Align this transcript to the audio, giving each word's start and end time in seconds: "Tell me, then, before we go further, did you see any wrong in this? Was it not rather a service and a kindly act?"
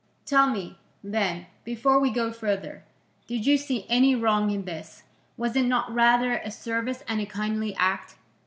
"Tell 0.25 0.49
me, 0.49 0.79
then, 1.03 1.45
before 1.63 1.99
we 1.99 2.09
go 2.09 2.31
further, 2.31 2.83
did 3.27 3.45
you 3.45 3.55
see 3.55 3.85
any 3.87 4.15
wrong 4.15 4.49
in 4.49 4.65
this? 4.65 5.03
Was 5.37 5.55
it 5.55 5.65
not 5.67 5.93
rather 5.93 6.37
a 6.37 6.49
service 6.49 7.03
and 7.07 7.21
a 7.21 7.27
kindly 7.27 7.75
act?" 7.75 8.15